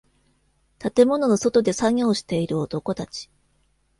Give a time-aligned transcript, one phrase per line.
[0.79, 3.29] 建物の外で作業している男達